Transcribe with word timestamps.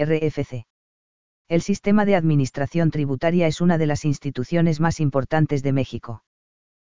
RFC. 0.00 0.64
El 1.48 1.60
sistema 1.60 2.04
de 2.04 2.16
administración 2.16 2.90
tributaria 2.90 3.46
es 3.46 3.60
una 3.60 3.76
de 3.76 3.86
las 3.86 4.04
instituciones 4.04 4.80
más 4.80 4.98
importantes 4.98 5.62
de 5.62 5.72
México. 5.72 6.22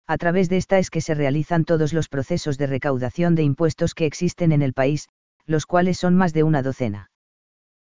A 0.07 0.19
través 0.19 0.49
de 0.49 0.59
esta 0.59 0.79
es 0.79 0.91
que 0.91 1.01
se 1.01 1.15
realizan 1.15 1.65
todos 1.65 1.93
los 1.93 2.09
procesos 2.09 2.59
de 2.59 2.67
recaudación 2.67 3.35
de 3.35 3.43
impuestos 3.43 3.95
que 3.95 4.07
existen 4.07 4.53
en 4.53 4.63
el 4.63 4.73
país, 4.73 5.09
los 5.47 5.67
cuales 5.67 5.99
son 5.99 6.15
más 6.15 6.33
de 6.33 6.45
una 6.45 6.63
docena. 6.63 7.11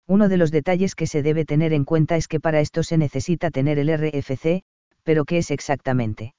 Uno 0.05 0.29
de 0.29 0.37
los 0.37 0.51
detalles 0.51 0.93
que 0.93 1.07
se 1.07 1.23
debe 1.23 1.45
tener 1.45 1.73
en 1.73 1.83
cuenta 1.83 2.15
es 2.15 2.27
que 2.27 2.39
para 2.39 2.59
esto 2.59 2.83
se 2.83 2.97
necesita 2.97 3.49
tener 3.49 3.79
el 3.79 3.89
RFC, 3.89 4.63
pero 5.03 5.25
¿qué 5.25 5.39
es 5.39 5.51
exactamente? 5.51 6.35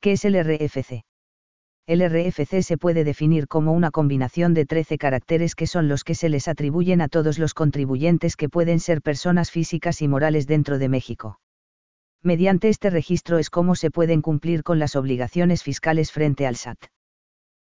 ¿Qué 0.00 0.12
es 0.12 0.24
el 0.24 0.34
RFC? 0.34 1.04
El 1.86 2.00
RFC 2.02 2.62
se 2.62 2.76
puede 2.76 3.04
definir 3.04 3.46
como 3.46 3.72
una 3.72 3.92
combinación 3.92 4.54
de 4.54 4.66
13 4.66 4.98
caracteres 4.98 5.54
que 5.54 5.68
son 5.68 5.86
los 5.86 6.02
que 6.02 6.16
se 6.16 6.28
les 6.28 6.48
atribuyen 6.48 7.00
a 7.00 7.06
todos 7.06 7.38
los 7.38 7.54
contribuyentes 7.54 8.34
que 8.34 8.48
pueden 8.48 8.80
ser 8.80 9.02
personas 9.02 9.52
físicas 9.52 10.02
y 10.02 10.08
morales 10.08 10.48
dentro 10.48 10.78
de 10.78 10.88
México. 10.88 11.38
Mediante 12.24 12.70
este 12.70 12.90
registro 12.90 13.38
es 13.38 13.50
cómo 13.50 13.76
se 13.76 13.92
pueden 13.92 14.20
cumplir 14.20 14.64
con 14.64 14.80
las 14.80 14.96
obligaciones 14.96 15.62
fiscales 15.62 16.10
frente 16.10 16.44
al 16.44 16.56
SAT. 16.56 16.78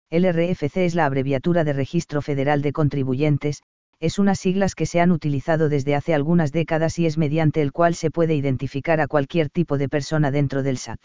El 0.09 0.25
RFC 0.25 0.77
es 0.77 0.95
la 0.95 1.06
abreviatura 1.06 1.64
de 1.64 1.73
Registro 1.73 2.23
Federal 2.23 2.62
de 2.62 2.73
Contribuyentes, 2.73 3.62
es 3.98 4.20
unas 4.20 4.39
siglas 4.39 4.77
que 4.77 4.86
se 4.86 5.00
han 5.00 5.11
utilizado 5.11 5.69
desde 5.69 5.97
hace 5.97 6.14
algunas 6.14 6.52
décadas 6.52 6.97
y 7.00 7.06
es 7.06 7.19
mediante 7.19 7.61
el 7.61 7.73
cual 7.73 7.97
se 7.97 8.12
puede 8.12 8.36
identificar 8.36 9.00
a 9.00 9.09
cualquier 9.09 9.50
tipo 9.50 9.78
de 9.78 9.89
persona 9.89 10.30
dentro 10.30 10.62
del 10.62 10.78
SAT. 10.78 11.00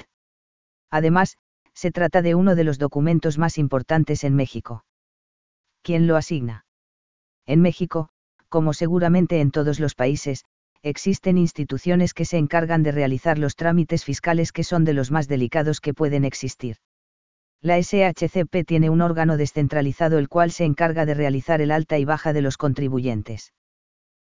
Además, 0.91 1.37
se 1.77 1.91
trata 1.91 2.23
de 2.23 2.33
uno 2.33 2.55
de 2.55 2.63
los 2.63 2.79
documentos 2.79 3.37
más 3.37 3.59
importantes 3.59 4.23
en 4.23 4.35
México. 4.35 4.83
¿Quién 5.83 6.07
lo 6.07 6.15
asigna? 6.15 6.65
En 7.45 7.61
México, 7.61 8.09
como 8.49 8.73
seguramente 8.73 9.41
en 9.41 9.51
todos 9.51 9.79
los 9.79 9.93
países, 9.93 10.43
existen 10.81 11.37
instituciones 11.37 12.15
que 12.15 12.25
se 12.25 12.39
encargan 12.39 12.81
de 12.81 12.91
realizar 12.91 13.37
los 13.37 13.55
trámites 13.55 14.03
fiscales 14.03 14.51
que 14.51 14.63
son 14.63 14.85
de 14.85 14.93
los 14.93 15.11
más 15.11 15.27
delicados 15.27 15.79
que 15.79 15.93
pueden 15.93 16.25
existir. 16.25 16.77
La 17.61 17.77
SHCP 17.77 18.65
tiene 18.65 18.89
un 18.89 19.01
órgano 19.01 19.37
descentralizado 19.37 20.17
el 20.17 20.29
cual 20.29 20.49
se 20.51 20.65
encarga 20.65 21.05
de 21.05 21.13
realizar 21.13 21.61
el 21.61 21.69
alta 21.69 21.99
y 21.99 22.05
baja 22.05 22.33
de 22.33 22.41
los 22.41 22.57
contribuyentes. 22.57 23.53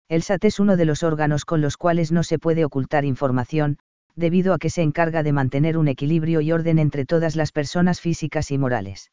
El 0.08 0.22
SAT 0.22 0.44
es 0.44 0.60
uno 0.60 0.76
de 0.76 0.84
los 0.84 1.02
órganos 1.02 1.44
con 1.44 1.60
los 1.60 1.76
cuales 1.76 2.12
no 2.12 2.22
se 2.22 2.38
puede 2.38 2.64
ocultar 2.64 3.04
información, 3.04 3.78
debido 4.20 4.54
a 4.54 4.58
que 4.58 4.70
se 4.70 4.82
encarga 4.82 5.24
de 5.24 5.32
mantener 5.32 5.76
un 5.76 5.88
equilibrio 5.88 6.40
y 6.40 6.52
orden 6.52 6.78
entre 6.78 7.04
todas 7.04 7.34
las 7.34 7.50
personas 7.50 8.00
físicas 8.00 8.52
y 8.52 8.58
morales. 8.58 9.10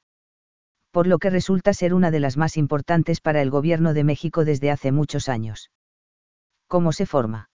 Por 0.91 1.08
lo 1.08 1.17
que 1.17 1.31
resulta 1.31 1.73
ser 1.73 1.95
una 1.95 2.11
de 2.11 2.19
las 2.19 2.38
más 2.38 2.58
importantes 2.58 3.19
para 3.19 3.41
el 3.41 3.50
Gobierno 3.50 3.95
de 3.95 4.03
México 4.03 4.45
desde 4.45 4.69
hace 4.69 4.91
muchos 4.91 5.30
años. 5.30 5.72
¿Cómo 6.67 6.91
se 6.91 7.08
forma? 7.08 7.50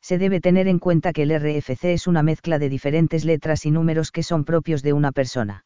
Se 0.00 0.16
debe 0.16 0.40
tener 0.40 0.68
en 0.68 0.78
cuenta 0.78 1.12
que 1.12 1.24
el 1.24 1.38
RFC 1.38 1.84
es 1.92 2.06
una 2.06 2.22
mezcla 2.22 2.58
de 2.58 2.70
diferentes 2.70 3.24
letras 3.24 3.66
y 3.66 3.70
números 3.70 4.10
que 4.10 4.22
son 4.22 4.44
propios 4.44 4.82
de 4.82 4.94
una 4.94 5.12
persona. 5.12 5.64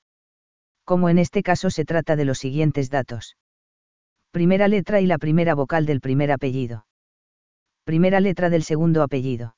Como 0.85 1.09
en 1.09 1.19
este 1.19 1.43
caso 1.43 1.71
se 1.71 1.85
trata 1.85 2.17
de 2.17 2.25
los 2.25 2.39
siguientes 2.39 2.91
datos. 2.91 3.37
Primera 4.33 4.67
letra 4.67 5.01
y 5.01 5.07
la 5.07 5.19
primera 5.19 5.55
vocal 5.55 5.87
del 5.87 6.01
primer 6.01 6.33
apellido. 6.33 6.87
Primera 7.85 8.21
letra 8.21 8.49
del 8.49 8.63
segundo 8.63 9.03
apellido 9.03 9.55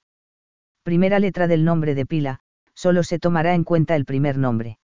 primera 0.85 1.19
letra 1.19 1.49
del 1.49 1.65
nombre 1.65 1.95
de 1.95 2.05
pila, 2.05 2.41
solo 2.75 3.03
se 3.03 3.19
tomará 3.19 3.55
en 3.55 3.65
cuenta 3.65 3.97
el 3.97 4.05
primer 4.05 4.37
nombre. 4.37 4.79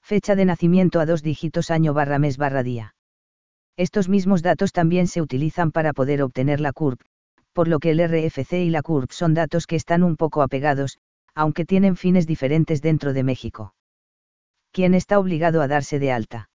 Fecha 0.00 0.36
de 0.36 0.44
nacimiento 0.44 1.00
a 1.00 1.06
dos 1.06 1.22
dígitos 1.24 1.72
año 1.72 1.92
barra 1.92 2.20
mes 2.20 2.38
barra 2.38 2.62
día. 2.62 2.94
Estos 3.76 4.08
mismos 4.08 4.42
datos 4.42 4.72
también 4.72 5.08
se 5.08 5.20
utilizan 5.20 5.72
para 5.72 5.92
poder 5.92 6.22
obtener 6.22 6.60
la 6.60 6.72
CURP, 6.72 7.00
por 7.52 7.66
lo 7.66 7.80
que 7.80 7.90
el 7.90 8.00
RFC 8.00 8.52
y 8.52 8.70
la 8.70 8.82
CURP 8.82 9.10
son 9.10 9.34
datos 9.34 9.66
que 9.66 9.74
están 9.74 10.04
un 10.04 10.16
poco 10.16 10.42
apegados, 10.42 10.98
aunque 11.34 11.64
tienen 11.64 11.96
fines 11.96 12.28
diferentes 12.28 12.80
dentro 12.80 13.12
de 13.12 13.24
México. 13.24 13.74
¿Quién 14.70 14.94
está 14.94 15.18
obligado 15.18 15.60
a 15.60 15.66
darse 15.66 15.98
de 15.98 16.12
alta? 16.12 16.50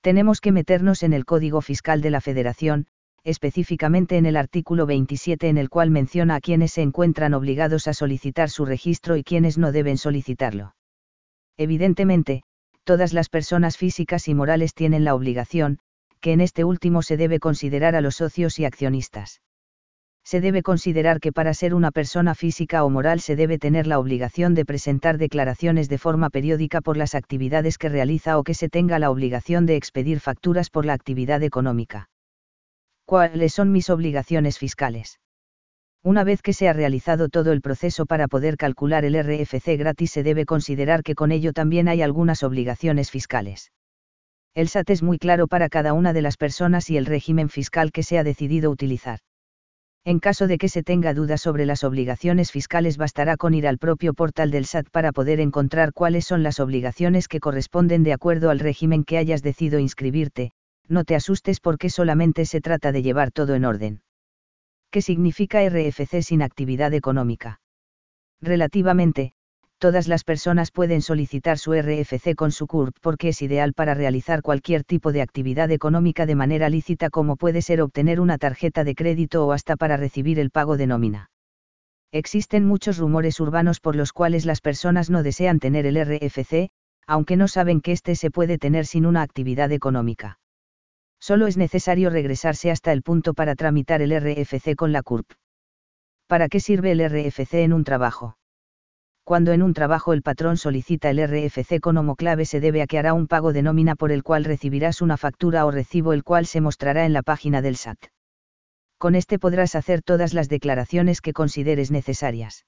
Tenemos 0.00 0.40
que 0.40 0.50
meternos 0.50 1.02
en 1.02 1.12
el 1.12 1.26
Código 1.26 1.60
Fiscal 1.60 2.00
de 2.00 2.10
la 2.10 2.22
Federación, 2.22 2.86
específicamente 3.24 4.16
en 4.16 4.26
el 4.26 4.36
artículo 4.36 4.86
27 4.86 5.48
en 5.48 5.58
el 5.58 5.70
cual 5.70 5.90
menciona 5.90 6.36
a 6.36 6.40
quienes 6.40 6.72
se 6.72 6.82
encuentran 6.82 7.34
obligados 7.34 7.88
a 7.88 7.94
solicitar 7.94 8.50
su 8.50 8.64
registro 8.64 9.16
y 9.16 9.24
quienes 9.24 9.58
no 9.58 9.72
deben 9.72 9.98
solicitarlo. 9.98 10.74
Evidentemente, 11.56 12.42
todas 12.84 13.12
las 13.12 13.28
personas 13.28 13.76
físicas 13.76 14.28
y 14.28 14.34
morales 14.34 14.74
tienen 14.74 15.04
la 15.04 15.14
obligación, 15.14 15.78
que 16.20 16.32
en 16.32 16.40
este 16.40 16.64
último 16.64 17.02
se 17.02 17.16
debe 17.16 17.40
considerar 17.40 17.96
a 17.96 18.00
los 18.00 18.16
socios 18.16 18.58
y 18.58 18.64
accionistas. 18.64 19.40
Se 20.24 20.40
debe 20.40 20.62
considerar 20.62 21.18
que 21.18 21.32
para 21.32 21.52
ser 21.52 21.74
una 21.74 21.90
persona 21.90 22.36
física 22.36 22.84
o 22.84 22.90
moral 22.90 23.20
se 23.20 23.34
debe 23.34 23.58
tener 23.58 23.88
la 23.88 23.98
obligación 23.98 24.54
de 24.54 24.64
presentar 24.64 25.18
declaraciones 25.18 25.88
de 25.88 25.98
forma 25.98 26.30
periódica 26.30 26.80
por 26.80 26.96
las 26.96 27.16
actividades 27.16 27.76
que 27.76 27.88
realiza 27.88 28.38
o 28.38 28.44
que 28.44 28.54
se 28.54 28.68
tenga 28.68 29.00
la 29.00 29.10
obligación 29.10 29.66
de 29.66 29.74
expedir 29.74 30.20
facturas 30.20 30.70
por 30.70 30.86
la 30.86 30.92
actividad 30.92 31.42
económica. 31.42 32.11
¿Cuáles 33.04 33.52
son 33.52 33.72
mis 33.72 33.90
obligaciones 33.90 34.58
fiscales? 34.58 35.18
Una 36.04 36.24
vez 36.24 36.42
que 36.42 36.52
se 36.52 36.68
ha 36.68 36.72
realizado 36.72 37.28
todo 37.28 37.52
el 37.52 37.60
proceso 37.60 38.06
para 38.06 38.26
poder 38.26 38.56
calcular 38.56 39.04
el 39.04 39.14
RFC 39.14 39.76
gratis 39.76 40.10
se 40.10 40.22
debe 40.22 40.46
considerar 40.46 41.02
que 41.02 41.14
con 41.14 41.30
ello 41.30 41.52
también 41.52 41.88
hay 41.88 42.02
algunas 42.02 42.42
obligaciones 42.42 43.10
fiscales. 43.10 43.70
El 44.54 44.68
SAT 44.68 44.90
es 44.90 45.02
muy 45.02 45.18
claro 45.18 45.46
para 45.46 45.68
cada 45.68 45.92
una 45.92 46.12
de 46.12 46.22
las 46.22 46.36
personas 46.36 46.90
y 46.90 46.96
el 46.96 47.06
régimen 47.06 47.48
fiscal 47.48 47.92
que 47.92 48.02
se 48.02 48.18
ha 48.18 48.24
decidido 48.24 48.70
utilizar. 48.70 49.20
En 50.04 50.18
caso 50.18 50.48
de 50.48 50.58
que 50.58 50.68
se 50.68 50.82
tenga 50.82 51.14
dudas 51.14 51.40
sobre 51.40 51.64
las 51.64 51.84
obligaciones 51.84 52.50
fiscales 52.50 52.96
bastará 52.96 53.36
con 53.36 53.54
ir 53.54 53.68
al 53.68 53.78
propio 53.78 54.12
portal 54.12 54.50
del 54.50 54.66
SAT 54.66 54.90
para 54.90 55.12
poder 55.12 55.38
encontrar 55.38 55.92
cuáles 55.92 56.24
son 56.24 56.42
las 56.42 56.58
obligaciones 56.58 57.28
que 57.28 57.38
corresponden 57.38 58.02
de 58.02 58.12
acuerdo 58.12 58.50
al 58.50 58.58
régimen 58.58 59.04
que 59.04 59.18
hayas 59.18 59.42
decidido 59.42 59.78
inscribirte, 59.78 60.50
no 60.88 61.04
te 61.04 61.14
asustes 61.14 61.60
porque 61.60 61.90
solamente 61.90 62.44
se 62.44 62.60
trata 62.60 62.92
de 62.92 63.02
llevar 63.02 63.30
todo 63.30 63.54
en 63.54 63.64
orden. 63.64 64.02
¿Qué 64.90 65.00
significa 65.02 65.62
RFC 65.64 66.22
sin 66.22 66.42
actividad 66.42 66.92
económica? 66.92 67.60
Relativamente, 68.42 69.32
todas 69.78 70.06
las 70.06 70.22
personas 70.22 70.70
pueden 70.70 71.00
solicitar 71.00 71.58
su 71.58 71.72
RFC 71.72 72.34
con 72.36 72.52
su 72.52 72.66
CURP 72.66 72.94
porque 73.00 73.28
es 73.28 73.40
ideal 73.40 73.72
para 73.72 73.94
realizar 73.94 74.42
cualquier 74.42 74.84
tipo 74.84 75.10
de 75.10 75.22
actividad 75.22 75.70
económica 75.70 76.26
de 76.26 76.34
manera 76.34 76.68
lícita 76.68 77.08
como 77.08 77.36
puede 77.36 77.62
ser 77.62 77.80
obtener 77.80 78.20
una 78.20 78.36
tarjeta 78.36 78.84
de 78.84 78.94
crédito 78.94 79.46
o 79.46 79.52
hasta 79.52 79.76
para 79.76 79.96
recibir 79.96 80.38
el 80.38 80.50
pago 80.50 80.76
de 80.76 80.86
nómina. 80.86 81.30
Existen 82.12 82.66
muchos 82.66 82.98
rumores 82.98 83.40
urbanos 83.40 83.80
por 83.80 83.96
los 83.96 84.12
cuales 84.12 84.44
las 84.44 84.60
personas 84.60 85.08
no 85.08 85.22
desean 85.22 85.58
tener 85.58 85.86
el 85.86 85.96
RFC, 85.96 86.68
aunque 87.06 87.36
no 87.36 87.48
saben 87.48 87.80
que 87.80 87.92
éste 87.92 88.14
se 88.14 88.30
puede 88.30 88.58
tener 88.58 88.84
sin 88.84 89.06
una 89.06 89.22
actividad 89.22 89.72
económica. 89.72 90.38
Solo 91.22 91.46
es 91.46 91.56
necesario 91.56 92.10
regresarse 92.10 92.72
hasta 92.72 92.90
el 92.90 93.02
punto 93.02 93.32
para 93.32 93.54
tramitar 93.54 94.02
el 94.02 94.10
RFC 94.10 94.74
con 94.74 94.90
la 94.90 95.04
CURP. 95.04 95.30
¿Para 96.26 96.48
qué 96.48 96.58
sirve 96.58 96.90
el 96.90 97.08
RFC 97.08 97.62
en 97.62 97.72
un 97.72 97.84
trabajo? 97.84 98.38
Cuando 99.22 99.52
en 99.52 99.62
un 99.62 99.72
trabajo 99.72 100.14
el 100.14 100.22
patrón 100.22 100.56
solicita 100.56 101.10
el 101.10 101.24
RFC 101.24 101.78
con 101.80 101.96
homoclave 101.96 102.44
se 102.44 102.58
debe 102.58 102.82
a 102.82 102.88
que 102.88 102.98
hará 102.98 103.14
un 103.14 103.28
pago 103.28 103.52
de 103.52 103.62
nómina 103.62 103.94
por 103.94 104.10
el 104.10 104.24
cual 104.24 104.42
recibirás 104.42 105.00
una 105.00 105.16
factura 105.16 105.64
o 105.64 105.70
recibo 105.70 106.12
el 106.12 106.24
cual 106.24 106.44
se 106.44 106.60
mostrará 106.60 107.06
en 107.06 107.12
la 107.12 107.22
página 107.22 107.62
del 107.62 107.76
SAT. 107.76 107.98
Con 108.98 109.14
este 109.14 109.38
podrás 109.38 109.76
hacer 109.76 110.02
todas 110.02 110.34
las 110.34 110.48
declaraciones 110.48 111.20
que 111.20 111.32
consideres 111.32 111.92
necesarias. 111.92 112.66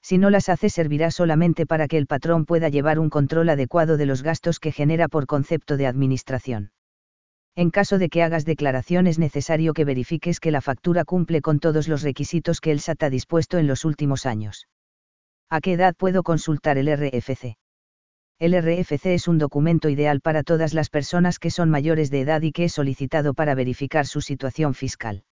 Si 0.00 0.16
no 0.16 0.30
las 0.30 0.48
haces 0.48 0.72
servirá 0.72 1.10
solamente 1.10 1.66
para 1.66 1.88
que 1.88 1.98
el 1.98 2.06
patrón 2.06 2.46
pueda 2.46 2.70
llevar 2.70 2.98
un 2.98 3.10
control 3.10 3.50
adecuado 3.50 3.98
de 3.98 4.06
los 4.06 4.22
gastos 4.22 4.60
que 4.60 4.72
genera 4.72 5.08
por 5.08 5.26
concepto 5.26 5.76
de 5.76 5.86
administración. 5.86 6.70
En 7.58 7.70
caso 7.70 7.98
de 7.98 8.10
que 8.10 8.22
hagas 8.22 8.44
declaración 8.44 9.06
es 9.06 9.18
necesario 9.18 9.72
que 9.72 9.86
verifiques 9.86 10.40
que 10.40 10.50
la 10.50 10.60
factura 10.60 11.06
cumple 11.06 11.40
con 11.40 11.58
todos 11.58 11.88
los 11.88 12.02
requisitos 12.02 12.60
que 12.60 12.70
el 12.70 12.80
SAT 12.80 13.04
ha 13.04 13.10
dispuesto 13.10 13.56
en 13.56 13.66
los 13.66 13.86
últimos 13.86 14.26
años. 14.26 14.68
¿A 15.48 15.62
qué 15.62 15.72
edad 15.72 15.94
puedo 15.96 16.22
consultar 16.22 16.76
el 16.76 16.88
RFC? 16.88 17.56
El 18.38 18.52
RFC 18.52 19.06
es 19.06 19.26
un 19.26 19.38
documento 19.38 19.88
ideal 19.88 20.20
para 20.20 20.42
todas 20.42 20.74
las 20.74 20.90
personas 20.90 21.38
que 21.38 21.50
son 21.50 21.70
mayores 21.70 22.10
de 22.10 22.20
edad 22.20 22.42
y 22.42 22.52
que 22.52 22.64
es 22.64 22.74
solicitado 22.74 23.32
para 23.32 23.54
verificar 23.54 24.06
su 24.06 24.20
situación 24.20 24.74
fiscal. 24.74 25.24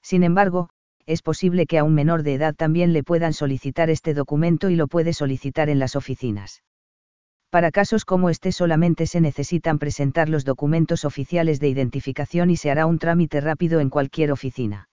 Sin 0.00 0.22
embargo, 0.22 0.70
es 1.04 1.20
posible 1.20 1.66
que 1.66 1.78
a 1.78 1.84
un 1.84 1.94
menor 1.94 2.22
de 2.22 2.34
edad 2.34 2.54
también 2.54 2.92
le 2.92 3.02
puedan 3.02 3.32
solicitar 3.32 3.90
este 3.90 4.14
documento 4.14 4.70
y 4.70 4.76
lo 4.76 4.86
puede 4.86 5.12
solicitar 5.12 5.68
en 5.68 5.80
las 5.80 5.96
oficinas. 5.96 6.62
Para 7.50 7.72
casos 7.72 8.04
como 8.04 8.30
este 8.30 8.52
solamente 8.52 9.06
se 9.06 9.20
necesitan 9.20 9.80
presentar 9.80 10.28
los 10.28 10.44
documentos 10.44 11.04
oficiales 11.04 11.58
de 11.58 11.68
identificación 11.68 12.48
y 12.50 12.56
se 12.56 12.70
hará 12.70 12.86
un 12.86 13.00
trámite 13.00 13.40
rápido 13.40 13.80
en 13.80 13.90
cualquier 13.90 14.30
oficina. 14.30 14.88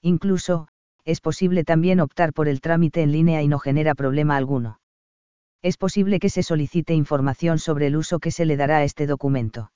Incluso, 0.00 0.68
es 1.04 1.20
posible 1.20 1.64
también 1.64 1.98
optar 1.98 2.32
por 2.32 2.46
el 2.46 2.60
trámite 2.60 3.02
en 3.02 3.10
línea 3.10 3.42
y 3.42 3.48
no 3.48 3.58
genera 3.58 3.96
problema 3.96 4.36
alguno. 4.36 4.78
Es 5.60 5.76
posible 5.76 6.20
que 6.20 6.28
se 6.28 6.44
solicite 6.44 6.94
información 6.94 7.58
sobre 7.58 7.88
el 7.88 7.96
uso 7.96 8.20
que 8.20 8.30
se 8.30 8.44
le 8.44 8.56
dará 8.56 8.78
a 8.78 8.84
este 8.84 9.08
documento. 9.08 9.72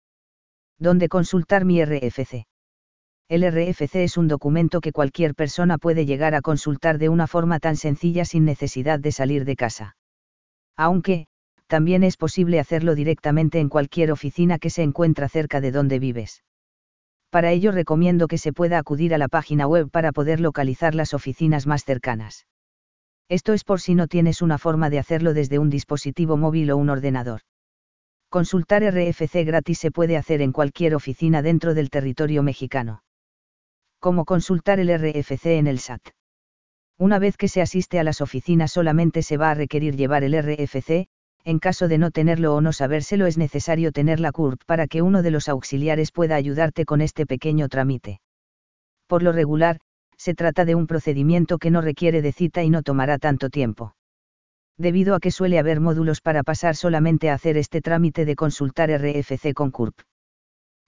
¿Dónde 0.78 1.08
consultar 1.08 1.64
mi 1.64 1.84
RFC? 1.84 2.46
El 3.28 3.42
RFC 3.42 3.96
es 3.96 4.16
un 4.16 4.28
documento 4.28 4.80
que 4.80 4.92
cualquier 4.92 5.34
persona 5.34 5.78
puede 5.78 6.06
llegar 6.06 6.36
a 6.36 6.42
consultar 6.42 6.98
de 6.98 7.08
una 7.08 7.26
forma 7.26 7.58
tan 7.58 7.76
sencilla 7.76 8.24
sin 8.24 8.44
necesidad 8.44 9.00
de 9.00 9.10
salir 9.10 9.44
de 9.44 9.56
casa. 9.56 9.96
Aunque, 10.76 11.26
también 11.66 12.04
es 12.04 12.16
posible 12.16 12.60
hacerlo 12.60 12.94
directamente 12.94 13.60
en 13.60 13.68
cualquier 13.68 14.12
oficina 14.12 14.58
que 14.58 14.70
se 14.70 14.82
encuentra 14.82 15.28
cerca 15.28 15.60
de 15.60 15.72
donde 15.72 15.98
vives. 15.98 16.42
Para 17.30 17.52
ello 17.52 17.72
recomiendo 17.72 18.28
que 18.28 18.38
se 18.38 18.52
pueda 18.52 18.78
acudir 18.78 19.12
a 19.14 19.18
la 19.18 19.28
página 19.28 19.66
web 19.66 19.90
para 19.90 20.12
poder 20.12 20.40
localizar 20.40 20.94
las 20.94 21.12
oficinas 21.12 21.66
más 21.66 21.84
cercanas. 21.84 22.46
Esto 23.28 23.52
es 23.52 23.64
por 23.64 23.80
si 23.80 23.94
no 23.94 24.06
tienes 24.06 24.42
una 24.42 24.58
forma 24.58 24.88
de 24.88 25.00
hacerlo 25.00 25.34
desde 25.34 25.58
un 25.58 25.68
dispositivo 25.68 26.36
móvil 26.36 26.70
o 26.70 26.76
un 26.76 26.90
ordenador. 26.90 27.40
Consultar 28.28 28.84
RFC 28.84 29.44
gratis 29.44 29.78
se 29.78 29.90
puede 29.90 30.16
hacer 30.16 30.42
en 30.42 30.52
cualquier 30.52 30.94
oficina 30.94 31.42
dentro 31.42 31.74
del 31.74 31.90
territorio 31.90 32.42
mexicano. 32.42 33.02
¿Cómo 33.98 34.24
consultar 34.24 34.78
el 34.78 34.96
RFC 34.96 35.46
en 35.46 35.66
el 35.66 35.80
SAT? 35.80 36.02
Una 36.98 37.18
vez 37.18 37.36
que 37.36 37.48
se 37.48 37.60
asiste 37.60 37.98
a 37.98 38.04
las 38.04 38.20
oficinas 38.20 38.72
solamente 38.72 39.22
se 39.22 39.36
va 39.36 39.50
a 39.50 39.54
requerir 39.54 39.96
llevar 39.96 40.22
el 40.22 40.40
RFC, 40.40 41.08
en 41.46 41.60
caso 41.60 41.88
de 41.88 41.96
no 41.96 42.10
tenerlo 42.10 42.54
o 42.54 42.60
no 42.60 42.72
sabérselo 42.72 43.24
es 43.24 43.38
necesario 43.38 43.92
tener 43.92 44.20
la 44.20 44.32
CURP 44.32 44.60
para 44.66 44.86
que 44.86 45.00
uno 45.00 45.22
de 45.22 45.30
los 45.30 45.48
auxiliares 45.48 46.12
pueda 46.12 46.34
ayudarte 46.34 46.84
con 46.84 47.00
este 47.00 47.24
pequeño 47.24 47.68
trámite. 47.68 48.20
Por 49.06 49.22
lo 49.22 49.32
regular, 49.32 49.78
se 50.18 50.34
trata 50.34 50.64
de 50.64 50.74
un 50.74 50.86
procedimiento 50.86 51.58
que 51.58 51.70
no 51.70 51.80
requiere 51.80 52.20
de 52.20 52.32
cita 52.32 52.64
y 52.64 52.68
no 52.68 52.82
tomará 52.82 53.16
tanto 53.18 53.48
tiempo. 53.48 53.94
Debido 54.76 55.14
a 55.14 55.20
que 55.20 55.30
suele 55.30 55.58
haber 55.58 55.80
módulos 55.80 56.20
para 56.20 56.42
pasar 56.42 56.76
solamente 56.76 57.30
a 57.30 57.34
hacer 57.34 57.56
este 57.56 57.80
trámite 57.80 58.24
de 58.24 58.36
consultar 58.36 58.90
RFC 58.90 59.54
con 59.54 59.70
CURP 59.70 59.94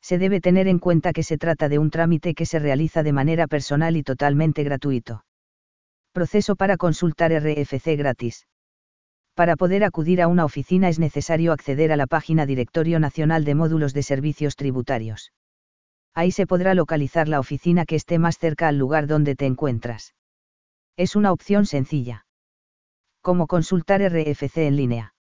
se 0.00 0.18
debe 0.18 0.40
tener 0.40 0.68
en 0.68 0.78
cuenta 0.78 1.12
que 1.12 1.22
se 1.22 1.38
trata 1.38 1.68
de 1.68 1.78
un 1.78 1.90
trámite 1.90 2.34
que 2.34 2.46
se 2.46 2.58
realiza 2.58 3.02
de 3.02 3.12
manera 3.12 3.46
personal 3.46 3.96
y 3.96 4.02
totalmente 4.02 4.62
gratuito. 4.62 5.24
Proceso 6.12 6.56
para 6.56 6.76
consultar 6.76 7.32
RFC 7.32 7.96
gratis. 7.96 8.46
Para 9.38 9.54
poder 9.54 9.84
acudir 9.84 10.20
a 10.20 10.26
una 10.26 10.44
oficina 10.44 10.88
es 10.88 10.98
necesario 10.98 11.52
acceder 11.52 11.92
a 11.92 11.96
la 11.96 12.08
página 12.08 12.44
Directorio 12.44 12.98
Nacional 12.98 13.44
de 13.44 13.54
Módulos 13.54 13.94
de 13.94 14.02
Servicios 14.02 14.56
Tributarios. 14.56 15.32
Ahí 16.12 16.32
se 16.32 16.44
podrá 16.44 16.74
localizar 16.74 17.28
la 17.28 17.38
oficina 17.38 17.84
que 17.84 17.94
esté 17.94 18.18
más 18.18 18.36
cerca 18.36 18.66
al 18.66 18.78
lugar 18.78 19.06
donde 19.06 19.36
te 19.36 19.46
encuentras. 19.46 20.16
Es 20.96 21.14
una 21.14 21.30
opción 21.30 21.66
sencilla. 21.66 22.26
Como 23.22 23.46
consultar 23.46 24.02
RFC 24.02 24.56
en 24.56 24.74
línea 24.74 25.14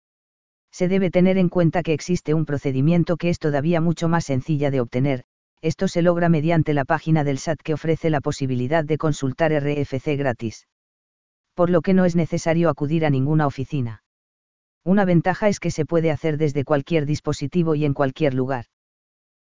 se 0.70 0.86
debe 0.86 1.10
tener 1.10 1.36
en 1.36 1.48
cuenta 1.48 1.82
que 1.82 1.92
existe 1.92 2.34
un 2.34 2.46
procedimiento 2.46 3.16
que 3.16 3.30
es 3.30 3.40
todavía 3.40 3.80
mucho 3.80 4.08
más 4.08 4.26
sencilla 4.26 4.70
de 4.70 4.80
obtener, 4.80 5.24
esto 5.60 5.88
se 5.88 6.02
logra 6.02 6.28
mediante 6.28 6.72
la 6.72 6.84
página 6.84 7.24
del 7.24 7.38
SAT 7.38 7.62
que 7.64 7.74
ofrece 7.74 8.10
la 8.10 8.20
posibilidad 8.20 8.84
de 8.84 8.96
consultar 8.96 9.52
RFC 9.52 10.16
gratis. 10.16 10.68
Por 11.54 11.68
lo 11.68 11.82
que 11.82 11.94
no 11.94 12.04
es 12.04 12.14
necesario 12.14 12.68
acudir 12.68 13.04
a 13.04 13.10
ninguna 13.10 13.48
oficina. 13.48 14.03
Una 14.84 15.06
ventaja 15.06 15.48
es 15.48 15.60
que 15.60 15.70
se 15.70 15.86
puede 15.86 16.10
hacer 16.10 16.36
desde 16.36 16.64
cualquier 16.64 17.06
dispositivo 17.06 17.74
y 17.74 17.86
en 17.86 17.94
cualquier 17.94 18.34
lugar. 18.34 18.66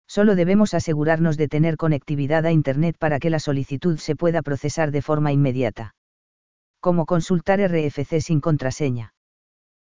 Solo 0.08 0.36
debemos 0.36 0.74
asegurarnos 0.74 1.36
de 1.36 1.48
tener 1.48 1.78
conectividad 1.78 2.46
a 2.46 2.52
Internet 2.52 2.98
para 3.00 3.18
que 3.18 3.30
la 3.32 3.40
solicitud 3.40 3.98
se 3.98 4.16
pueda 4.16 4.44
procesar 4.44 4.92
de 4.92 5.02
forma 5.02 5.32
inmediata. 5.32 5.96
Como 6.80 7.06
consultar 7.06 7.60
RFC 7.60 8.22
sin 8.22 8.40
contraseña. 8.40 9.14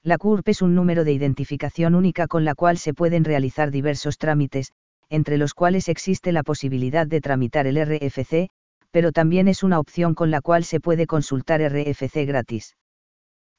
La 0.03 0.17
CURP 0.17 0.49
es 0.49 0.61
un 0.61 0.75
número 0.75 1.03
de 1.03 1.13
identificación 1.13 1.95
única 1.95 2.27
con 2.27 2.45
la 2.45 2.53
cual 2.53 2.77
se 2.77 2.93
pueden 2.93 3.23
realizar 3.23 3.71
diversos 3.71 4.17
trámites, 4.17 4.71
entre 5.09 5.37
los 5.37 5.53
cuales 5.53 5.89
existe 5.89 6.31
la 6.31 6.43
posibilidad 6.43 7.07
de 7.07 7.21
tramitar 7.21 7.65
el 7.65 7.83
RFC, 7.83 8.49
pero 8.91 9.11
también 9.11 9.47
es 9.47 9.63
una 9.63 9.79
opción 9.79 10.13
con 10.13 10.31
la 10.31 10.41
cual 10.41 10.63
se 10.63 10.79
puede 10.79 11.07
consultar 11.07 11.61
RFC 11.61 12.25
gratis. 12.25 12.75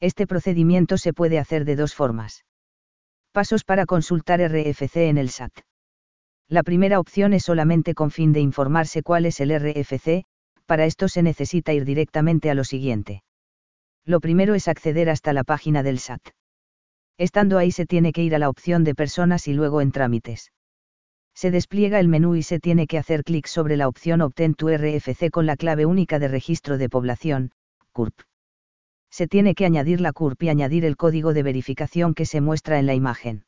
Este 0.00 0.26
procedimiento 0.26 0.98
se 0.98 1.12
puede 1.12 1.38
hacer 1.38 1.64
de 1.64 1.76
dos 1.76 1.94
formas. 1.94 2.44
Pasos 3.32 3.64
para 3.64 3.86
consultar 3.86 4.40
RFC 4.40 4.96
en 5.08 5.18
el 5.18 5.30
SAT. 5.30 5.52
La 6.48 6.62
primera 6.62 6.98
opción 6.98 7.32
es 7.32 7.44
solamente 7.44 7.94
con 7.94 8.10
fin 8.10 8.32
de 8.32 8.40
informarse 8.40 9.02
cuál 9.02 9.26
es 9.26 9.40
el 9.40 9.56
RFC, 9.56 10.24
para 10.66 10.86
esto 10.86 11.08
se 11.08 11.22
necesita 11.22 11.72
ir 11.72 11.84
directamente 11.84 12.50
a 12.50 12.54
lo 12.54 12.64
siguiente 12.64 13.22
lo 14.10 14.20
primero 14.20 14.54
es 14.54 14.68
acceder 14.68 15.08
hasta 15.08 15.32
la 15.32 15.44
página 15.44 15.82
del 15.82 15.98
SAT. 15.98 16.20
Estando 17.18 17.58
ahí 17.58 17.70
se 17.70 17.86
tiene 17.86 18.12
que 18.12 18.22
ir 18.22 18.34
a 18.34 18.38
la 18.38 18.48
opción 18.48 18.82
de 18.82 18.94
personas 18.94 19.46
y 19.46 19.52
luego 19.52 19.80
en 19.80 19.92
trámites. 19.92 20.52
Se 21.34 21.50
despliega 21.50 22.00
el 22.00 22.08
menú 22.08 22.34
y 22.34 22.42
se 22.42 22.58
tiene 22.58 22.86
que 22.86 22.98
hacer 22.98 23.24
clic 23.24 23.46
sobre 23.46 23.76
la 23.76 23.88
opción 23.88 24.20
Obtén 24.20 24.54
tu 24.54 24.68
RFC 24.68 25.30
con 25.30 25.46
la 25.46 25.56
clave 25.56 25.86
única 25.86 26.18
de 26.18 26.28
registro 26.28 26.76
de 26.76 26.88
población, 26.88 27.52
CURP. 27.92 28.14
Se 29.10 29.26
tiene 29.26 29.54
que 29.54 29.66
añadir 29.66 30.00
la 30.00 30.12
CURP 30.12 30.44
y 30.44 30.48
añadir 30.48 30.84
el 30.84 30.96
código 30.96 31.34
de 31.34 31.42
verificación 31.42 32.14
que 32.14 32.26
se 32.26 32.40
muestra 32.40 32.78
en 32.78 32.86
la 32.86 32.94
imagen. 32.94 33.44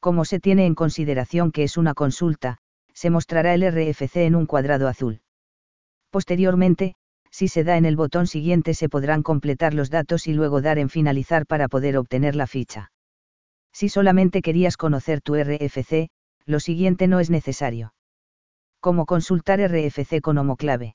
Como 0.00 0.24
se 0.24 0.38
tiene 0.38 0.66
en 0.66 0.74
consideración 0.74 1.50
que 1.50 1.64
es 1.64 1.76
una 1.76 1.94
consulta, 1.94 2.58
se 2.94 3.10
mostrará 3.10 3.54
el 3.54 3.62
RFC 3.62 4.16
en 4.16 4.34
un 4.34 4.46
cuadrado 4.46 4.88
azul. 4.88 5.20
Posteriormente, 6.10 6.94
si 7.30 7.48
se 7.48 7.64
da 7.64 7.76
en 7.76 7.84
el 7.84 7.96
botón 7.96 8.26
siguiente 8.26 8.74
se 8.74 8.88
podrán 8.88 9.22
completar 9.22 9.74
los 9.74 9.90
datos 9.90 10.26
y 10.26 10.32
luego 10.32 10.62
dar 10.62 10.78
en 10.78 10.88
finalizar 10.88 11.46
para 11.46 11.68
poder 11.68 11.96
obtener 11.96 12.34
la 12.34 12.46
ficha. 12.46 12.90
Si 13.72 13.88
solamente 13.88 14.42
querías 14.42 14.76
conocer 14.76 15.20
tu 15.20 15.36
RFC, 15.36 16.08
lo 16.46 16.60
siguiente 16.60 17.06
no 17.06 17.20
es 17.20 17.30
necesario. 17.30 17.92
¿Cómo 18.80 19.06
consultar 19.06 19.60
RFC 19.60 20.20
con 20.20 20.38
homoclave? 20.38 20.94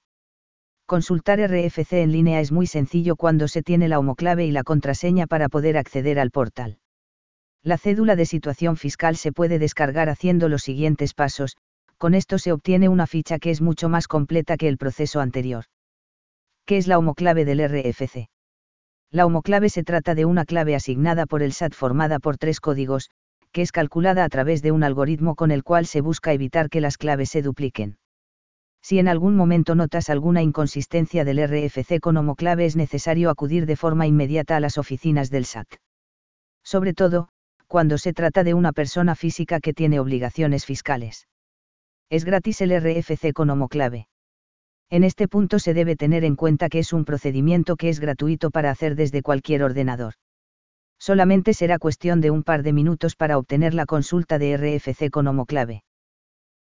Consultar 0.94 1.40
RFC 1.40 2.04
en 2.04 2.12
línea 2.12 2.40
es 2.40 2.51
muy 2.51 2.68
sencillo 2.68 3.16
cuando 3.16 3.48
se 3.48 3.63
tiene 3.63 3.88
la 3.88 3.98
homoclave 3.98 4.45
y 4.45 4.51
la 4.51 4.62
contraseña 4.62 5.25
para 5.25 5.50
poder 5.50 5.75
acceder 5.75 6.19
al 6.19 6.30
portal. 6.30 6.78
La 7.63 7.80
cédula 7.80 8.16
de 8.16 8.28
situación 8.28 8.78
fiscal 8.78 9.16
se 9.16 9.31
puede 9.31 9.57
descargar 9.57 10.07
haciendo 10.07 10.50
los 10.50 10.62
siguientes 10.62 11.16
pasos, 11.16 11.57
con 11.98 12.13
esto 12.13 12.38
se 12.38 12.51
obtiene 12.51 12.90
una 12.90 13.07
ficha 13.07 13.40
que 13.40 13.50
es 13.50 13.60
mucho 13.60 13.90
más 13.90 14.07
completa 14.07 14.56
que 14.56 14.68
el 14.68 14.78
proceso 14.78 15.19
anterior. 15.19 15.66
¿Qué 16.68 16.78
es 16.78 16.86
la 16.86 17.00
homoclave 17.00 17.44
del 17.44 17.68
RFC? 17.68 18.30
La 19.10 19.25
homoclave 19.25 19.69
se 19.69 19.84
trata 19.84 20.13
de 20.13 20.25
una 20.25 20.45
clave 20.45 20.75
asignada 20.75 21.25
por 21.25 21.42
el 21.42 21.54
SAT 21.54 21.74
formada 21.74 22.19
por 22.19 22.38
tres 22.38 22.60
códigos, 22.60 23.10
que 23.51 23.63
es 23.63 23.72
calculada 23.72 24.24
a 24.24 24.30
través 24.30 24.62
de 24.62 24.72
un 24.72 24.84
algoritmo 24.84 25.34
con 25.34 25.50
el 25.50 25.63
cual 25.63 25.88
se 25.88 26.01
busca 26.01 26.34
evitar 26.34 26.69
que 26.69 26.81
las 26.81 27.00
claves 27.00 27.31
se 27.31 27.42
dupliquen. 27.42 27.98
Si 28.83 29.00
en 29.00 29.07
algún 29.07 29.38
momento 29.38 29.75
notas 29.75 30.09
alguna 30.09 30.41
inconsistencia 30.41 31.24
del 31.24 31.39
RFC 31.47 32.02
con 32.02 32.18
homoclave 32.18 32.66
es 32.66 32.75
necesario 32.75 33.30
acudir 33.30 33.66
de 33.66 33.78
forma 33.78 34.07
inmediata 34.07 34.57
a 34.57 34.59
las 34.59 34.78
oficinas 34.78 35.30
del 35.30 35.45
SAT. 35.45 35.68
Sobre 36.66 36.94
todo, 36.94 37.30
cuando 37.68 37.97
se 37.97 38.11
trata 38.11 38.44
de 38.44 38.54
una 38.54 38.73
persona 38.73 39.16
física 39.16 39.61
que 39.61 39.73
tiene 39.73 40.02
obligaciones 40.02 40.66
fiscales. 40.66 41.30
Es 42.09 42.25
gratis 42.25 42.59
el 42.59 42.78
RFC 42.78 43.31
con 43.33 43.49
homoclave. 43.49 44.09
En 44.90 45.06
este 45.06 45.30
punto 45.30 45.59
se 45.59 45.73
debe 45.73 45.95
tener 45.95 46.25
en 46.25 46.35
cuenta 46.35 46.68
que 46.68 46.80
es 46.80 46.92
un 46.92 47.06
procedimiento 47.06 47.78
que 47.78 47.87
es 47.87 48.02
gratuito 48.02 48.52
para 48.52 48.69
hacer 48.69 48.95
desde 48.95 49.21
cualquier 49.21 49.63
ordenador. 49.63 50.16
Solamente 50.99 51.54
será 51.54 51.80
cuestión 51.80 52.19
de 52.19 52.31
un 52.31 52.44
par 52.44 52.63
de 52.63 52.73
minutos 52.73 53.16
para 53.16 53.37
obtener 53.37 53.73
la 53.73 53.85
consulta 53.85 54.37
de 54.37 54.57
RFC 54.57 55.09
con 55.09 55.28
homoclave. 55.28 55.83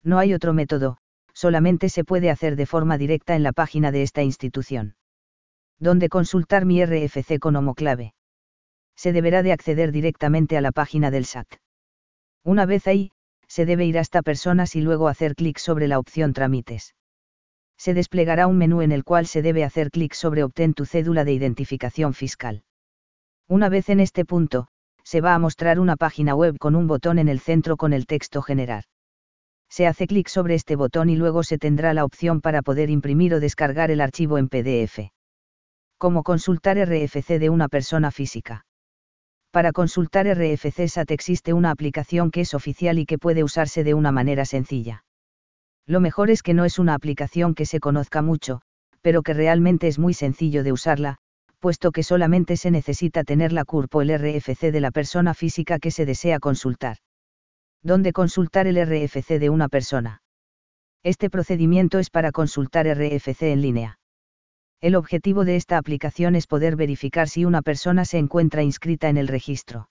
No 0.04 0.20
hay 0.20 0.34
otro 0.34 0.54
método, 0.54 0.98
solamente 1.34 1.90
se 1.90 2.04
puede 2.04 2.30
hacer 2.30 2.56
de 2.56 2.66
forma 2.66 2.98
directa 2.98 3.36
en 3.36 3.44
la 3.44 3.52
página 3.52 3.92
de 3.92 4.04
esta 4.04 4.24
institución. 4.24 4.96
¿Dónde 5.80 6.10
consultar 6.10 6.66
mi 6.66 6.84
RFC 6.84 7.40
con 7.40 7.56
homoclave? 7.56 8.14
Se 8.96 9.14
deberá 9.14 9.44
de 9.44 9.52
acceder 9.52 9.92
directamente 9.92 10.58
a 10.58 10.62
la 10.62 10.72
página 10.72 11.12
del 11.12 11.26
SAT. 11.26 11.48
Una 12.44 12.66
vez 12.66 12.88
ahí, 12.88 13.12
se 13.48 13.66
debe 13.66 13.86
ir 13.86 13.98
hasta 13.98 14.22
personas 14.22 14.76
y 14.76 14.82
luego 14.82 15.08
hacer 15.08 15.36
clic 15.36 15.58
sobre 15.58 15.88
la 15.88 16.00
opción 16.00 16.34
trámites 16.34 16.94
se 17.82 17.96
desplegará 17.96 18.46
un 18.46 18.60
menú 18.60 18.84
en 18.84 18.92
el 18.92 19.04
cual 19.04 19.26
se 19.26 19.42
debe 19.42 19.64
hacer 19.64 19.90
clic 19.90 20.14
sobre 20.14 20.44
Obtén 20.44 20.76
tu 20.76 20.86
cédula 20.86 21.24
de 21.26 21.34
identificación 21.34 22.14
fiscal. 22.14 22.62
Una 23.48 23.70
vez 23.70 23.90
en 23.90 24.00
este 24.00 24.24
punto, 24.24 24.68
se 25.04 25.20
va 25.20 25.34
a 25.34 25.40
mostrar 25.40 25.80
una 25.80 25.96
página 25.96 26.36
web 26.36 26.60
con 26.60 26.76
un 26.76 26.86
botón 26.86 27.18
en 27.18 27.28
el 27.28 27.40
centro 27.40 27.78
con 27.78 27.92
el 27.94 28.06
texto 28.06 28.44
generar. 28.44 28.84
Se 29.72 29.88
hace 29.88 30.06
clic 30.06 30.28
sobre 30.28 30.56
este 30.56 30.76
botón 30.76 31.10
y 31.10 31.16
luego 31.16 31.44
se 31.44 31.58
tendrá 31.58 31.94
la 31.94 32.04
opción 32.04 32.42
para 32.42 32.62
poder 32.62 32.90
imprimir 32.90 33.34
o 33.34 33.40
descargar 33.40 33.90
el 33.90 34.02
archivo 34.02 34.38
en 34.38 34.50
PDF. 34.50 35.14
Como 35.98 36.24
consultar 36.24 36.78
RFC 36.78 37.40
de 37.40 37.50
una 37.50 37.70
persona 37.70 38.12
física. 38.12 38.66
Para 39.50 39.72
consultar 39.72 40.28
RFC 40.28 40.90
SAT 40.90 41.12
existe 41.12 41.54
una 41.54 41.72
aplicación 41.72 42.32
que 42.32 42.42
es 42.42 42.54
oficial 42.54 43.00
y 43.00 43.06
que 43.06 43.18
puede 43.18 43.46
usarse 43.46 43.86
de 43.86 43.94
una 43.94 44.12
manera 44.12 44.44
sencilla. 44.44 45.06
Lo 45.88 46.02
mejor 46.02 46.32
es 46.32 46.44
que 46.44 46.54
no 46.54 46.66
es 46.66 46.78
una 46.78 46.94
aplicación 46.94 47.56
que 47.56 47.66
se 47.66 47.80
conozca 47.80 48.22
mucho, 48.22 48.62
pero 49.02 49.24
que 49.24 49.34
realmente 49.34 49.88
es 49.88 50.00
muy 50.00 50.14
sencillo 50.14 50.66
de 50.66 50.74
usarla, 50.74 51.18
puesto 51.60 51.94
que 51.94 52.04
solamente 52.04 52.58
se 52.58 52.72
necesita 52.72 53.24
tener 53.24 53.54
la 53.54 53.64
CURP 53.64 53.96
o 53.96 54.02
el 54.02 54.18
RFC 54.18 54.72
de 54.72 54.82
la 54.82 54.92
persona 54.92 55.34
física 55.34 55.80
que 55.80 55.92
se 55.92 56.06
desea 56.06 56.40
consultar. 56.40 56.98
¿Dónde 57.84 58.14
consultar 58.14 58.68
el 58.68 58.78
RFC 58.78 59.40
de 59.40 59.50
una 59.50 59.68
persona? 59.68 60.22
Este 61.04 61.32
procedimiento 61.32 61.98
es 61.98 62.12
para 62.12 62.32
consultar 62.32 62.86
RFC 62.88 63.42
en 63.42 63.62
línea. 63.62 64.00
El 64.82 64.96
objetivo 64.96 65.46
de 65.46 65.56
esta 65.56 65.78
aplicación 65.78 66.36
es 66.36 66.46
poder 66.46 66.76
verificar 66.76 67.28
si 67.28 67.44
una 67.44 67.64
persona 67.64 68.06
se 68.06 68.20
encuentra 68.20 68.62
inscrita 68.62 69.10
en 69.10 69.18
el 69.18 69.28
registro. 69.28 69.90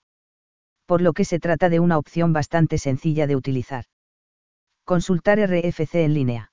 Por 0.85 1.01
lo 1.01 1.11
que 1.13 1.25
se 1.25 1.39
trata 1.39 1.69
de 1.69 1.79
una 1.81 1.97
opción 1.97 2.31
bastante 2.31 2.77
sencilla 2.77 3.27
de 3.27 3.35
utilizar. 3.35 3.85
Consultar 4.85 5.39
RFC 5.39 5.95
en 5.95 6.13
línea. 6.13 6.51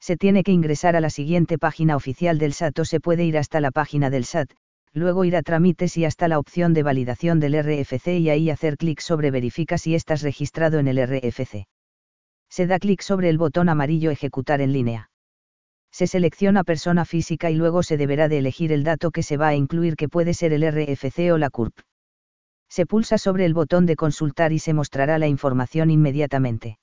Se 0.00 0.16
tiene 0.16 0.42
que 0.42 0.52
ingresar 0.52 0.96
a 0.96 1.00
la 1.00 1.10
siguiente 1.10 1.58
página 1.58 1.96
oficial 1.96 2.38
del 2.38 2.52
SAT 2.52 2.78
o 2.80 2.84
se 2.84 3.00
puede 3.00 3.24
ir 3.24 3.38
hasta 3.38 3.60
la 3.60 3.70
página 3.70 4.10
del 4.10 4.24
SAT, 4.24 4.52
luego 4.92 5.24
ir 5.24 5.36
a 5.36 5.42
trámites 5.42 5.96
y 5.96 6.04
hasta 6.04 6.28
la 6.28 6.38
opción 6.38 6.74
de 6.74 6.82
validación 6.82 7.40
del 7.40 7.62
RFC 7.62 8.18
y 8.18 8.30
ahí 8.30 8.50
hacer 8.50 8.76
clic 8.76 9.00
sobre 9.00 9.30
verifica 9.30 9.78
si 9.78 9.94
estás 9.94 10.22
registrado 10.22 10.78
en 10.78 10.88
el 10.88 10.98
RFC. 11.06 11.66
Se 12.50 12.66
da 12.66 12.78
clic 12.78 13.02
sobre 13.02 13.28
el 13.28 13.38
botón 13.38 13.68
amarillo 13.68 14.10
ejecutar 14.10 14.60
en 14.60 14.72
línea. 14.72 15.10
Se 15.90 16.06
selecciona 16.06 16.64
persona 16.64 17.04
física 17.04 17.50
y 17.50 17.54
luego 17.54 17.82
se 17.82 17.96
deberá 17.96 18.28
de 18.28 18.38
elegir 18.38 18.72
el 18.72 18.84
dato 18.84 19.10
que 19.10 19.22
se 19.22 19.36
va 19.36 19.48
a 19.48 19.54
incluir 19.54 19.96
que 19.96 20.08
puede 20.08 20.34
ser 20.34 20.52
el 20.52 20.62
RFC 20.70 21.32
o 21.32 21.38
la 21.38 21.50
CURP. 21.50 21.78
Se 22.68 22.86
pulsa 22.86 23.16
sobre 23.18 23.44
el 23.46 23.54
botón 23.54 23.86
de 23.86 23.96
consultar 23.96 24.52
y 24.52 24.58
se 24.58 24.74
mostrará 24.74 25.18
la 25.18 25.26
información 25.26 25.90
inmediatamente. 25.90 26.78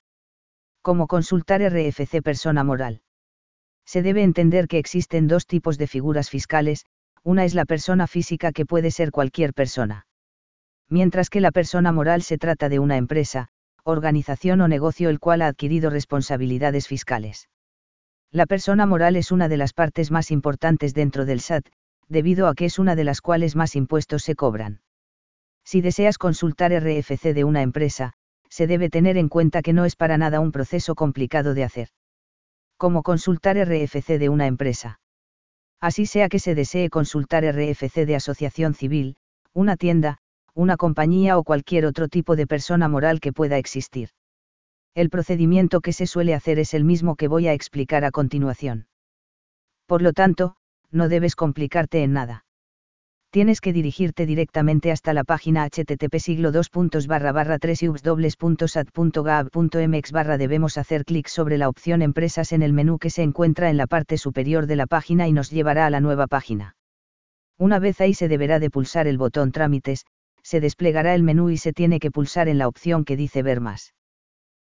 Como 0.82 1.06
consultar 1.06 1.62
RFC 1.62 2.22
persona 2.22 2.64
moral. 2.64 3.00
Se 3.84 4.02
debe 4.02 4.22
entender 4.24 4.66
que 4.66 4.78
existen 4.78 5.28
dos 5.28 5.46
tipos 5.46 5.78
de 5.78 5.86
figuras 5.86 6.28
fiscales, 6.28 6.84
una 7.26 7.44
es 7.44 7.54
la 7.54 7.64
persona 7.64 8.06
física 8.06 8.52
que 8.52 8.64
puede 8.64 8.92
ser 8.92 9.10
cualquier 9.10 9.52
persona. 9.52 10.06
Mientras 10.88 11.28
que 11.28 11.40
la 11.40 11.50
persona 11.50 11.90
moral 11.90 12.22
se 12.22 12.38
trata 12.38 12.68
de 12.68 12.78
una 12.78 12.98
empresa, 12.98 13.48
organización 13.82 14.60
o 14.60 14.68
negocio 14.68 15.08
el 15.08 15.18
cual 15.18 15.42
ha 15.42 15.48
adquirido 15.48 15.90
responsabilidades 15.90 16.86
fiscales. 16.86 17.48
La 18.30 18.46
persona 18.46 18.86
moral 18.86 19.16
es 19.16 19.32
una 19.32 19.48
de 19.48 19.56
las 19.56 19.72
partes 19.72 20.12
más 20.12 20.30
importantes 20.30 20.94
dentro 20.94 21.24
del 21.24 21.40
SAT, 21.40 21.66
debido 22.06 22.46
a 22.46 22.54
que 22.54 22.66
es 22.66 22.78
una 22.78 22.94
de 22.94 23.02
las 23.02 23.20
cuales 23.20 23.56
más 23.56 23.74
impuestos 23.74 24.22
se 24.22 24.36
cobran. 24.36 24.82
Si 25.64 25.80
deseas 25.80 26.18
consultar 26.18 26.72
RFC 26.72 27.34
de 27.34 27.42
una 27.42 27.62
empresa, 27.62 28.12
se 28.48 28.68
debe 28.68 28.88
tener 28.88 29.16
en 29.16 29.28
cuenta 29.28 29.62
que 29.62 29.72
no 29.72 29.84
es 29.84 29.96
para 29.96 30.16
nada 30.16 30.38
un 30.38 30.52
proceso 30.52 30.94
complicado 30.94 31.54
de 31.54 31.64
hacer. 31.64 31.88
Como 32.76 33.02
consultar 33.02 33.56
RFC 33.56 34.16
de 34.16 34.28
una 34.28 34.46
empresa. 34.46 35.00
Así 35.80 36.06
sea 36.06 36.28
que 36.28 36.38
se 36.38 36.54
desee 36.54 36.88
consultar 36.88 37.44
RFC 37.44 38.06
de 38.06 38.16
asociación 38.16 38.74
civil, 38.74 39.16
una 39.52 39.76
tienda, 39.76 40.18
una 40.54 40.76
compañía 40.76 41.36
o 41.36 41.44
cualquier 41.44 41.84
otro 41.84 42.08
tipo 42.08 42.34
de 42.34 42.46
persona 42.46 42.88
moral 42.88 43.20
que 43.20 43.32
pueda 43.32 43.58
existir. 43.58 44.08
El 44.94 45.10
procedimiento 45.10 45.80
que 45.82 45.92
se 45.92 46.06
suele 46.06 46.34
hacer 46.34 46.58
es 46.58 46.72
el 46.72 46.84
mismo 46.84 47.16
que 47.16 47.28
voy 47.28 47.46
a 47.46 47.52
explicar 47.52 48.04
a 48.04 48.10
continuación. 48.10 48.86
Por 49.86 50.00
lo 50.00 50.14
tanto, 50.14 50.56
no 50.90 51.10
debes 51.10 51.36
complicarte 51.36 52.02
en 52.02 52.14
nada 52.14 52.45
tienes 53.30 53.60
que 53.60 53.72
dirigirte 53.72 54.26
directamente 54.26 54.90
hasta 54.90 55.12
la 55.12 55.24
página 55.24 55.68
http 55.68 56.18
siglo 56.18 56.52
2 56.52 56.70
barra 57.06 57.32
barra 57.32 57.58
3 57.58 57.82
mx 57.82 60.12
barra 60.12 60.38
debemos 60.38 60.78
hacer 60.78 61.04
clic 61.04 61.28
sobre 61.28 61.58
la 61.58 61.68
opción 61.68 62.02
empresas 62.02 62.52
en 62.52 62.62
el 62.62 62.72
menú 62.72 62.98
que 62.98 63.10
se 63.10 63.22
encuentra 63.22 63.70
en 63.70 63.76
la 63.76 63.86
parte 63.86 64.18
superior 64.18 64.66
de 64.66 64.76
la 64.76 64.86
página 64.86 65.28
y 65.28 65.32
nos 65.32 65.50
llevará 65.50 65.86
a 65.86 65.90
la 65.90 66.00
nueva 66.00 66.26
página. 66.26 66.76
Una 67.58 67.78
vez 67.78 68.00
ahí 68.00 68.14
se 68.14 68.28
deberá 68.28 68.58
de 68.58 68.70
pulsar 68.70 69.06
el 69.06 69.18
botón 69.18 69.52
trámites, 69.52 70.04
se 70.42 70.60
desplegará 70.60 71.14
el 71.14 71.22
menú 71.22 71.50
y 71.50 71.56
se 71.56 71.72
tiene 71.72 71.98
que 71.98 72.10
pulsar 72.10 72.48
en 72.48 72.58
la 72.58 72.68
opción 72.68 73.04
que 73.04 73.16
dice 73.16 73.42
ver 73.42 73.60
más. 73.60 73.94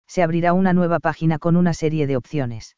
Se 0.08 0.24
abrirá 0.24 0.54
una 0.54 0.74
nueva 0.74 1.00
página 1.00 1.38
con 1.38 1.56
una 1.56 1.74
serie 1.74 2.08
de 2.08 2.18
opciones. 2.18 2.76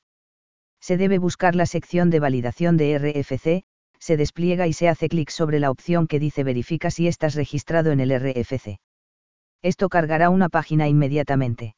Se 0.82 0.98
debe 0.98 1.20
buscar 1.20 1.56
la 1.56 1.66
sección 1.66 2.10
de 2.10 2.20
validación 2.20 2.76
de 2.76 2.98
RFC, 2.98 3.64
se 4.00 4.18
despliega 4.18 4.66
y 4.68 4.74
se 4.74 4.88
hace 4.88 5.10
clic 5.10 5.30
sobre 5.30 5.60
la 5.60 5.70
opción 5.70 6.08
que 6.08 6.20
dice 6.20 6.44
verifica 6.44 6.90
si 6.90 7.08
estás 7.08 7.36
registrado 7.36 7.92
en 7.92 8.00
el 8.00 8.12
RFC. 8.18 8.80
Esto 9.62 9.90
cargará 9.90 10.30
una 10.30 10.50
página 10.50 10.88
inmediatamente. 10.88 11.76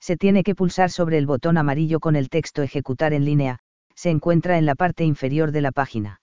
Se 0.00 0.16
tiene 0.16 0.44
que 0.44 0.54
pulsar 0.54 0.90
sobre 0.90 1.18
el 1.18 1.26
botón 1.26 1.58
amarillo 1.58 2.00
con 2.00 2.16
el 2.16 2.28
texto 2.28 2.62
ejecutar 2.62 3.12
en 3.12 3.24
línea, 3.24 3.58
se 3.94 4.10
encuentra 4.10 4.56
en 4.56 4.66
la 4.66 4.74
parte 4.74 5.04
inferior 5.04 5.52
de 5.52 5.60
la 5.60 5.72
página. 5.72 6.20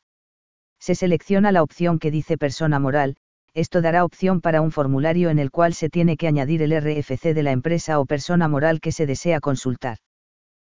Se 0.79 0.95
selecciona 0.95 1.51
la 1.51 1.63
opción 1.63 1.99
que 1.99 2.11
dice 2.11 2.37
persona 2.37 2.79
moral, 2.79 3.17
esto 3.53 3.81
dará 3.81 4.05
opción 4.05 4.39
para 4.41 4.61
un 4.61 4.71
formulario 4.71 5.29
en 5.29 5.39
el 5.39 5.51
cual 5.51 5.73
se 5.73 5.89
tiene 5.89 6.15
que 6.15 6.27
añadir 6.27 6.61
el 6.61 6.79
RFC 6.79 7.33
de 7.33 7.43
la 7.43 7.51
empresa 7.51 7.99
o 7.99 8.05
persona 8.05 8.47
moral 8.47 8.79
que 8.79 8.93
se 8.93 9.05
desea 9.05 9.41
consultar. 9.41 9.97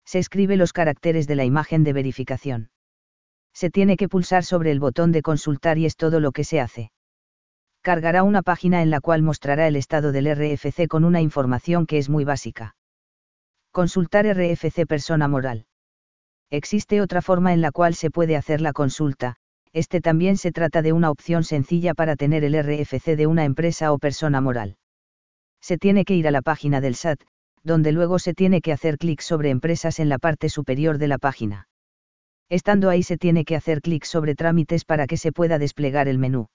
Se 0.03 0.17
escribe 0.17 0.57
los 0.57 0.73
caracteres 0.73 1.27
de 1.27 1.35
la 1.35 1.45
imagen 1.45 1.83
de 1.83 1.93
verificación 1.93 2.71
se 3.53 3.69
tiene 3.69 3.97
que 3.97 4.09
pulsar 4.09 4.43
sobre 4.43 4.71
el 4.71 4.79
botón 4.79 5.11
de 5.11 5.21
consultar 5.21 5.77
y 5.77 5.85
es 5.85 5.95
todo 5.95 6.19
lo 6.19 6.31
que 6.31 6.43
se 6.43 6.59
hace. 6.59 6.91
Cargará 7.81 8.23
una 8.23 8.41
página 8.41 8.81
en 8.81 8.89
la 8.89 9.01
cual 9.01 9.23
mostrará 9.23 9.67
el 9.67 9.75
estado 9.75 10.11
del 10.11 10.33
RFC 10.33 10.87
con 10.87 11.03
una 11.03 11.21
información 11.21 11.85
que 11.85 11.97
es 11.97 12.09
muy 12.09 12.23
básica. 12.23 12.75
Consultar 13.71 14.25
RFC 14.27 14.85
persona 14.85 15.27
moral. 15.27 15.65
Existe 16.51 17.01
otra 17.01 17.21
forma 17.21 17.53
en 17.53 17.61
la 17.61 17.71
cual 17.71 17.95
se 17.95 18.11
puede 18.11 18.35
hacer 18.35 18.61
la 18.61 18.73
consulta, 18.73 19.37
este 19.73 20.01
también 20.01 20.37
se 20.37 20.51
trata 20.51 20.81
de 20.81 20.91
una 20.91 21.09
opción 21.09 21.43
sencilla 21.43 21.93
para 21.93 22.15
tener 22.17 22.43
el 22.43 22.61
RFC 22.61 23.15
de 23.15 23.25
una 23.25 23.45
empresa 23.45 23.93
o 23.93 23.99
persona 23.99 24.41
moral. 24.41 24.75
Se 25.61 25.77
tiene 25.77 26.03
que 26.03 26.15
ir 26.15 26.27
a 26.27 26.31
la 26.31 26.41
página 26.41 26.81
del 26.81 26.95
SAT, 26.95 27.21
donde 27.63 27.91
luego 27.91 28.19
se 28.19 28.33
tiene 28.33 28.61
que 28.61 28.73
hacer 28.73 28.97
clic 28.97 29.21
sobre 29.21 29.49
empresas 29.49 29.99
en 29.99 30.09
la 30.09 30.17
parte 30.17 30.49
superior 30.49 30.97
de 30.97 31.07
la 31.07 31.17
página. 31.17 31.67
Estando 32.51 32.89
ahí 32.89 33.01
se 33.01 33.17
tiene 33.17 33.45
que 33.45 33.55
hacer 33.55 33.81
clic 33.81 34.03
sobre 34.03 34.35
trámites 34.35 34.83
para 34.83 35.07
que 35.07 35.15
se 35.15 35.31
pueda 35.31 35.57
desplegar 35.57 36.09
el 36.09 36.19
menú. 36.19 36.49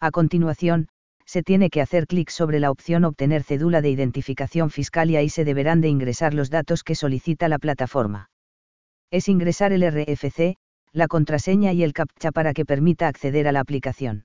A 0.00 0.10
continuación, 0.12 0.88
se 1.26 1.42
tiene 1.42 1.68
que 1.68 1.82
hacer 1.82 2.06
clic 2.06 2.30
sobre 2.30 2.58
la 2.58 2.70
opción 2.70 3.04
Obtener 3.04 3.42
cédula 3.42 3.82
de 3.82 3.90
identificación 3.90 4.70
fiscal 4.70 5.10
y 5.10 5.16
ahí 5.16 5.28
se 5.28 5.44
deberán 5.44 5.82
de 5.82 5.88
ingresar 5.88 6.32
los 6.32 6.48
datos 6.48 6.82
que 6.82 6.94
solicita 6.94 7.50
la 7.50 7.58
plataforma. 7.58 8.30
Es 9.10 9.28
ingresar 9.28 9.74
el 9.74 9.82
RFC, 9.82 10.56
la 10.92 11.06
contraseña 11.06 11.74
y 11.74 11.82
el 11.82 11.92
CAPTCHA 11.92 12.32
para 12.32 12.54
que 12.54 12.64
permita 12.64 13.06
acceder 13.06 13.46
a 13.46 13.52
la 13.52 13.60
aplicación. 13.60 14.24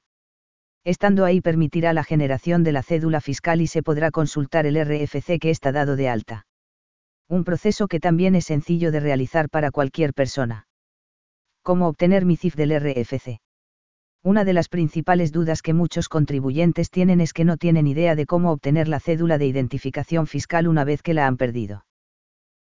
Estando 0.86 1.26
ahí 1.26 1.42
permitirá 1.42 1.92
la 1.92 2.06
generación 2.06 2.64
de 2.64 2.72
la 2.72 2.84
cédula 2.84 3.20
fiscal 3.20 3.60
y 3.60 3.68
se 3.68 3.84
podrá 3.84 4.12
consultar 4.12 4.66
el 4.66 4.82
RFC 4.82 5.40
que 5.42 5.50
está 5.50 5.74
dado 5.74 5.98
de 5.98 6.08
alta. 6.08 6.48
Un 7.28 7.44
proceso 7.44 7.90
que 7.90 8.00
también 8.00 8.34
es 8.34 8.46
sencillo 8.46 8.94
de 8.94 9.02
realizar 9.02 9.50
para 9.50 9.72
cualquier 9.72 10.14
persona. 10.14 10.65
¿Cómo 11.66 11.88
obtener 11.88 12.26
mi 12.26 12.38
CIF 12.38 12.54
del 12.54 12.80
RFC? 12.80 13.40
Una 14.24 14.46
de 14.46 14.54
las 14.54 14.70
principales 14.70 15.32
dudas 15.32 15.64
que 15.64 15.74
muchos 15.74 16.10
contribuyentes 16.10 16.92
tienen 16.92 17.22
es 17.22 17.34
que 17.34 17.44
no 17.44 17.58
tienen 17.58 17.88
idea 17.88 18.14
de 18.14 18.28
cómo 18.28 18.52
obtener 18.52 18.88
la 18.88 19.00
cédula 19.00 19.40
de 19.40 19.48
identificación 19.48 20.28
fiscal 20.28 20.68
una 20.68 20.84
vez 20.84 21.02
que 21.02 21.16
la 21.16 21.26
han 21.26 21.38
perdido. 21.38 21.84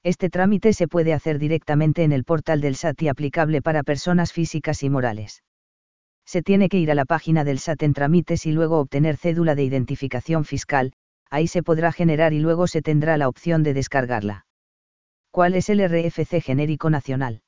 Este 0.02 0.28
trámite 0.28 0.75
se 0.75 0.87
puede 0.87 1.14
hacer 1.14 1.38
directamente 1.38 2.02
en 2.02 2.12
el 2.12 2.25
portal 2.25 2.61
del 2.61 2.76
SAT 2.76 3.00
y 3.00 3.09
aplicable 3.09 3.62
para 3.62 3.85
personas 3.85 4.35
físicas 4.35 4.83
y 4.83 4.90
morales. 4.90 5.45
Se 6.26 6.42
tiene 6.42 6.69
que 6.69 6.78
ir 6.78 6.90
a 6.90 6.95
la 6.95 7.07
página 7.07 7.42
del 7.42 7.59
SAT 7.59 7.83
en 7.85 7.95
trámites 7.95 8.45
y 8.45 8.52
luego 8.52 8.80
obtener 8.80 9.16
cédula 9.16 9.54
de 9.54 9.64
identificación 9.64 10.45
fiscal, 10.45 10.92
ahí 11.30 11.47
se 11.47 11.62
podrá 11.62 11.90
generar 11.90 12.35
y 12.35 12.40
luego 12.40 12.66
se 12.66 12.83
tendrá 12.83 13.16
la 13.16 13.28
opción 13.28 13.62
de 13.62 13.73
descargarla. 13.73 14.45
¿Cuál 15.30 15.54
es 15.54 15.71
el 15.71 15.80
RFC 15.80 16.42
genérico 16.42 16.90
nacional? 16.90 17.40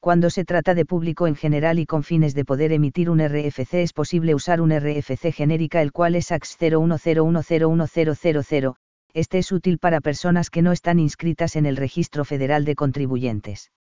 Cuando 0.00 0.30
se 0.30 0.46
trata 0.46 0.74
de 0.74 0.86
público 0.86 1.26
en 1.26 1.36
general 1.36 1.78
y 1.78 1.84
con 1.84 2.02
fines 2.02 2.34
de 2.34 2.46
poder 2.46 2.72
emitir 2.72 3.10
un 3.10 3.20
RFC 3.20 3.74
es 3.74 3.92
posible 3.92 4.34
usar 4.34 4.62
un 4.62 4.70
RFC 4.70 5.30
genérica 5.30 5.82
el 5.82 5.92
cual 5.92 6.14
es 6.14 6.32
AX 6.32 6.56
01010100. 6.58 8.76
Este 9.12 9.38
es 9.38 9.52
útil 9.52 9.78
para 9.78 10.00
personas 10.00 10.48
que 10.48 10.62
no 10.62 10.72
están 10.72 10.98
inscritas 10.98 11.54
en 11.54 11.66
el 11.66 11.76
Registro 11.76 12.24
Federal 12.24 12.64
de 12.64 12.76
Contribuyentes. 12.76 13.72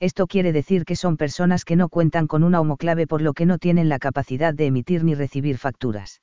Esto 0.00 0.26
quiere 0.26 0.50
decir 0.50 0.84
que 0.84 0.96
son 0.96 1.16
personas 1.16 1.64
que 1.64 1.76
no 1.76 1.88
cuentan 1.88 2.26
con 2.26 2.42
una 2.42 2.60
homoclave 2.60 3.06
por 3.06 3.22
lo 3.22 3.32
que 3.32 3.46
no 3.46 3.58
tienen 3.58 3.88
la 3.88 4.00
capacidad 4.00 4.52
de 4.52 4.66
emitir 4.66 5.04
ni 5.04 5.14
recibir 5.14 5.58
facturas. 5.58 6.22